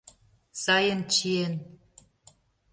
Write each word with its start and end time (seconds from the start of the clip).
Сайын 0.63 1.01
чиен. 1.13 1.53